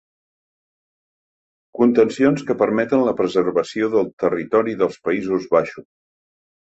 [1.81, 5.87] Contencions que permeten la preservació del territori dels Països Baixos.